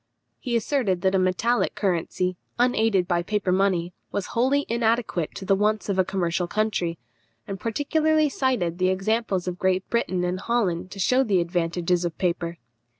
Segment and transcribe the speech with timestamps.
[0.39, 5.45] He asserted that a metallic currency, unaided by a paper money, was wholly inadequate to
[5.45, 6.97] the wants of a commercial country,
[7.45, 12.17] and particularly cited the examples of Great Britain and Holland to shew the advantages of
[12.17, 12.57] paper.